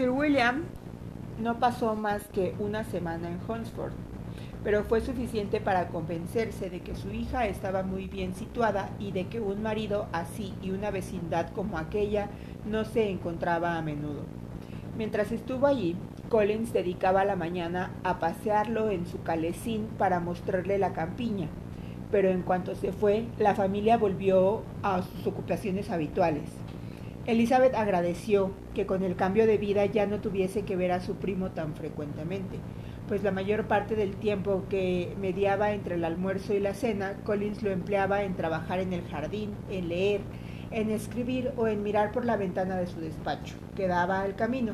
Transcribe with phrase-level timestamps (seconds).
[0.00, 0.62] Sir William
[1.42, 3.92] no pasó más que una semana en Hunsford,
[4.64, 9.26] pero fue suficiente para convencerse de que su hija estaba muy bien situada y de
[9.26, 12.30] que un marido así y una vecindad como aquella
[12.64, 14.22] no se encontraba a menudo.
[14.96, 15.96] Mientras estuvo allí,
[16.30, 21.48] Collins dedicaba la mañana a pasearlo en su calesín para mostrarle la campiña,
[22.10, 26.48] pero en cuanto se fue, la familia volvió a sus ocupaciones habituales.
[27.30, 31.14] Elizabeth agradeció que con el cambio de vida ya no tuviese que ver a su
[31.14, 32.58] primo tan frecuentemente,
[33.06, 37.62] pues la mayor parte del tiempo que mediaba entre el almuerzo y la cena, Collins
[37.62, 40.22] lo empleaba en trabajar en el jardín, en leer,
[40.72, 44.72] en escribir o en mirar por la ventana de su despacho, que daba al camino.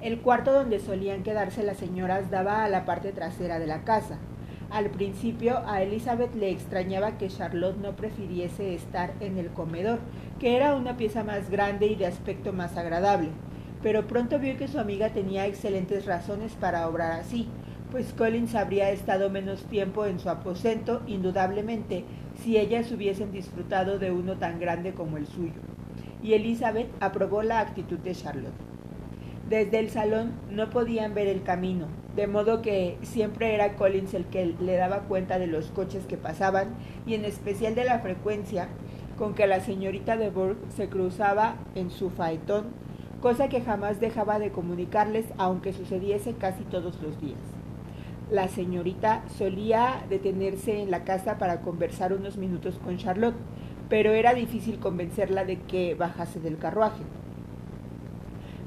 [0.00, 4.16] El cuarto donde solían quedarse las señoras daba a la parte trasera de la casa.
[4.74, 10.00] Al principio a Elizabeth le extrañaba que Charlotte no prefiriese estar en el comedor,
[10.40, 13.28] que era una pieza más grande y de aspecto más agradable,
[13.84, 17.46] pero pronto vio que su amiga tenía excelentes razones para obrar así,
[17.92, 22.04] pues Collins habría estado menos tiempo en su aposento, indudablemente,
[22.42, 25.60] si ellas hubiesen disfrutado de uno tan grande como el suyo.
[26.20, 28.73] Y Elizabeth aprobó la actitud de Charlotte.
[29.48, 34.24] Desde el salón no podían ver el camino, de modo que siempre era Collins el
[34.24, 36.68] que le daba cuenta de los coches que pasaban
[37.06, 38.68] y en especial de la frecuencia
[39.18, 42.68] con que la señorita de Bourgh se cruzaba en su faetón,
[43.20, 47.38] cosa que jamás dejaba de comunicarles aunque sucediese casi todos los días.
[48.30, 53.36] La señorita solía detenerse en la casa para conversar unos minutos con Charlotte,
[53.90, 57.02] pero era difícil convencerla de que bajase del carruaje.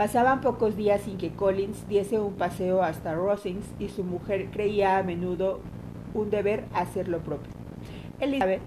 [0.00, 4.96] Pasaban pocos días sin que Collins diese un paseo hasta Rosings y su mujer creía
[4.96, 5.60] a menudo
[6.14, 7.52] un deber hacer lo propio.
[8.18, 8.62] Elizabeth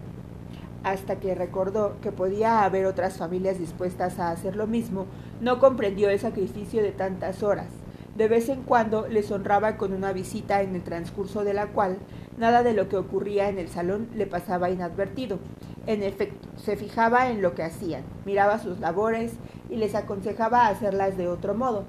[0.84, 5.08] hasta que recordó que podía haber otras familias dispuestas a hacer lo mismo,
[5.42, 7.83] no comprendió el sacrificio de tantas horas.
[8.16, 11.98] De vez en cuando les honraba con una visita en el transcurso de la cual
[12.38, 15.40] nada de lo que ocurría en el salón le pasaba inadvertido.
[15.88, 19.34] En efecto, se fijaba en lo que hacían, miraba sus labores
[19.70, 21.86] y les aconsejaba hacerlas de otro modo.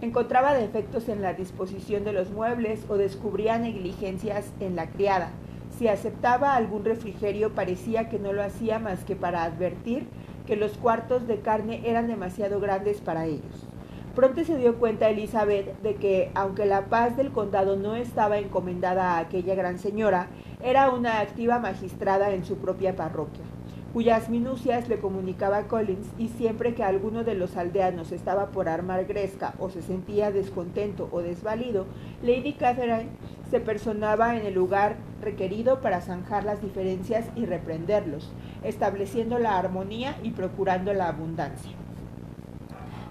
[0.00, 5.30] Encontraba defectos en la disposición de los muebles o descubría negligencias en la criada
[5.78, 10.08] si aceptaba algún refrigerio parecía que no lo hacía más que para advertir
[10.46, 13.68] que los cuartos de carne eran demasiado grandes para ellos.
[14.16, 19.12] Pronto se dio cuenta Elizabeth de que, aunque la paz del condado no estaba encomendada
[19.12, 20.28] a aquella gran señora,
[20.64, 23.44] era una activa magistrada en su propia parroquia
[23.92, 29.06] cuyas minucias le comunicaba Collins, y siempre que alguno de los aldeanos estaba por armar
[29.06, 31.86] gresca o se sentía descontento o desvalido,
[32.22, 33.08] Lady Catherine
[33.50, 38.34] se personaba en el lugar requerido para zanjar las diferencias y reprenderlos,
[38.64, 41.85] estableciendo la armonía y procurando la abundancia.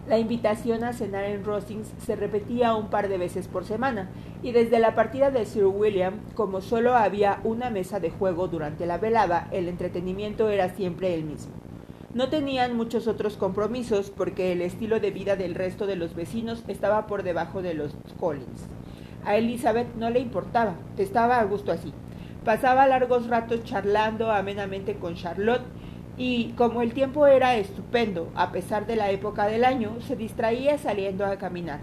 [0.07, 4.11] La invitación a cenar en Rosings se repetía un par de veces por semana,
[4.43, 8.85] y desde la partida de Sir William, como solo había una mesa de juego durante
[8.85, 11.53] la velada, el entretenimiento era siempre el mismo.
[12.13, 16.63] No tenían muchos otros compromisos porque el estilo de vida del resto de los vecinos
[16.67, 18.67] estaba por debajo de los Collins.
[19.25, 21.91] A Elizabeth no le importaba, estaba a gusto así.
[22.45, 25.65] Pasaba largos ratos charlando amenamente con Charlotte
[26.17, 30.77] y como el tiempo era estupendo, a pesar de la época del año, se distraía
[30.77, 31.79] saliendo a caminar.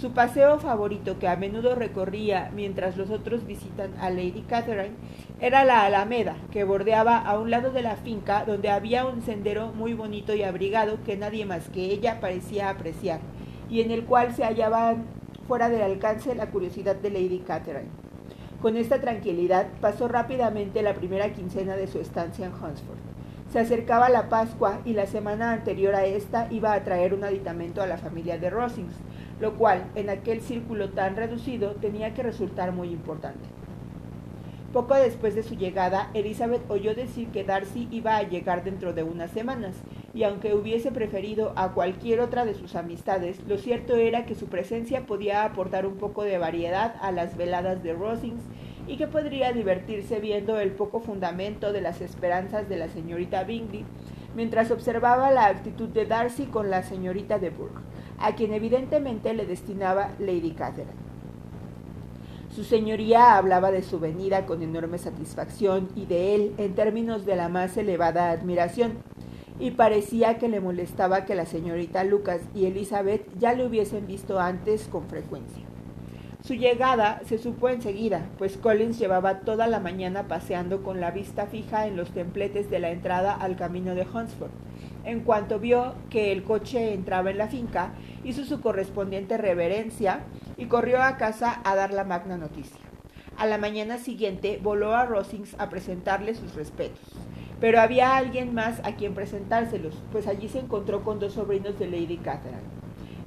[0.00, 4.94] Su paseo favorito, que a menudo recorría mientras los otros visitan a Lady Catherine,
[5.40, 9.72] era la Alameda, que bordeaba a un lado de la finca donde había un sendero
[9.72, 13.20] muy bonito y abrigado que nadie más que ella parecía apreciar,
[13.68, 15.04] y en el cual se hallaban
[15.48, 17.90] fuera del alcance la curiosidad de Lady Catherine.
[18.60, 23.07] Con esta tranquilidad pasó rápidamente la primera quincena de su estancia en Hunsford.
[23.50, 27.80] Se acercaba la Pascua y la semana anterior a esta iba a traer un aditamento
[27.80, 28.94] a la familia de Rosings,
[29.40, 33.48] lo cual, en aquel círculo tan reducido, tenía que resultar muy importante.
[34.70, 39.02] Poco después de su llegada, Elizabeth oyó decir que Darcy iba a llegar dentro de
[39.02, 39.76] unas semanas,
[40.12, 44.48] y aunque hubiese preferido a cualquier otra de sus amistades, lo cierto era que su
[44.48, 48.42] presencia podía aportar un poco de variedad a las veladas de Rosings
[48.88, 53.84] y que podría divertirse viendo el poco fundamento de las esperanzas de la señorita Bingley,
[54.34, 57.82] mientras observaba la actitud de Darcy con la señorita de Burgh,
[58.18, 60.92] a quien evidentemente le destinaba Lady Catherine.
[62.50, 67.36] Su señoría hablaba de su venida con enorme satisfacción y de él en términos de
[67.36, 68.94] la más elevada admiración,
[69.60, 74.40] y parecía que le molestaba que la señorita Lucas y Elizabeth ya le hubiesen visto
[74.40, 75.64] antes con frecuencia.
[76.48, 81.44] Su llegada se supo enseguida, pues Collins llevaba toda la mañana paseando con la vista
[81.44, 84.50] fija en los templetes de la entrada al camino de Hunsford.
[85.04, 87.92] En cuanto vio que el coche entraba en la finca,
[88.24, 90.20] hizo su correspondiente reverencia
[90.56, 92.80] y corrió a casa a dar la magna noticia.
[93.36, 97.12] A la mañana siguiente voló a Rosings a presentarle sus respetos.
[97.60, 101.88] Pero había alguien más a quien presentárselos, pues allí se encontró con dos sobrinos de
[101.88, 102.78] Lady Catherine.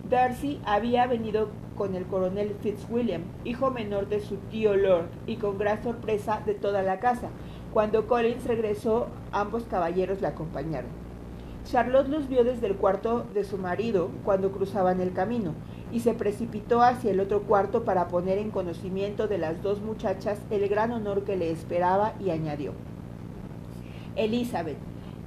[0.09, 5.57] Darcy había venido con el coronel Fitzwilliam, hijo menor de su tío Lord, y con
[5.57, 7.29] gran sorpresa de toda la casa.
[7.73, 10.91] Cuando Collins regresó, ambos caballeros le acompañaron.
[11.65, 15.55] Charlotte los vio desde el cuarto de su marido cuando cruzaban el camino,
[15.91, 20.37] y se precipitó hacia el otro cuarto para poner en conocimiento de las dos muchachas
[20.51, 22.73] el gran honor que le esperaba y añadió,
[24.15, 24.77] Elizabeth,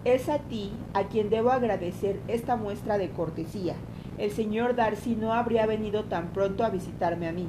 [0.05, 3.75] es a ti a quien debo agradecer esta muestra de cortesía.
[4.19, 7.49] El señor Darcy no habría venido tan pronto a visitarme a mí.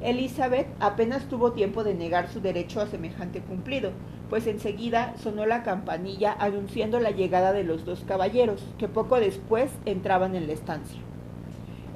[0.00, 3.90] Elizabeth apenas tuvo tiempo de negar su derecho a semejante cumplido,
[4.30, 9.72] pues enseguida sonó la campanilla anunciando la llegada de los dos caballeros, que poco después
[9.86, 11.00] entraban en la estancia.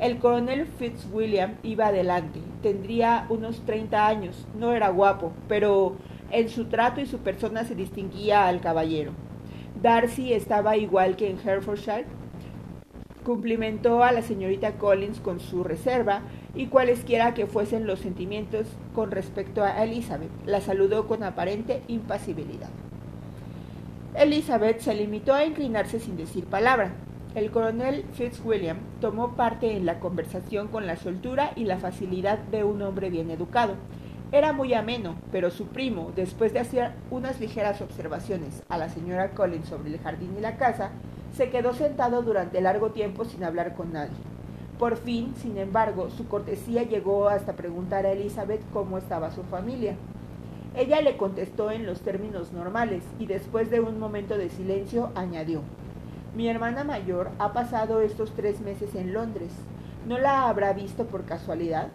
[0.00, 5.94] El coronel Fitzwilliam iba adelante, tendría unos 30 años, no era guapo, pero
[6.32, 9.12] en su trato y su persona se distinguía al caballero.
[9.81, 12.06] Darcy estaba igual que en Herefordshire,
[13.24, 16.22] cumplimentó a la señorita Collins con su reserva
[16.54, 22.70] y cualesquiera que fuesen los sentimientos con respecto a Elizabeth, la saludó con aparente impasibilidad.
[24.14, 26.92] Elizabeth se limitó a inclinarse sin decir palabra,
[27.34, 32.62] el coronel Fitzwilliam tomó parte en la conversación con la soltura y la facilidad de
[32.62, 33.76] un hombre bien educado.
[34.32, 39.30] Era muy ameno, pero su primo, después de hacer unas ligeras observaciones a la señora
[39.30, 40.90] Collins sobre el jardín y la casa,
[41.32, 44.17] se quedó sentado durante largo tiempo sin hablar con nadie.
[44.79, 49.96] Por fin, sin embargo, su cortesía llegó hasta preguntar a Elizabeth cómo estaba su familia.
[50.75, 55.62] Ella le contestó en los términos normales y después de un momento de silencio añadió
[56.34, 59.50] mi hermana mayor ha pasado estos tres meses en Londres.
[60.06, 61.88] ¿No la habrá visto por casualidad?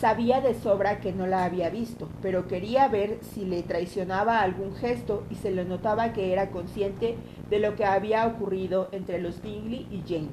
[0.00, 4.74] Sabía de sobra que no la había visto, pero quería ver si le traicionaba algún
[4.74, 7.16] gesto y se le notaba que era consciente
[7.48, 10.28] de lo que había ocurrido entre los Bingley y Jane.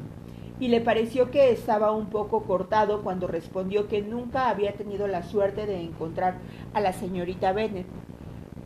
[0.60, 5.24] Y le pareció que estaba un poco cortado cuando respondió que nunca había tenido la
[5.24, 6.40] suerte de encontrar
[6.74, 7.88] a la señorita Bennet,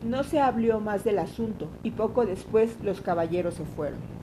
[0.04, 4.17] no se habló más del asunto y poco después los caballeros se fueron.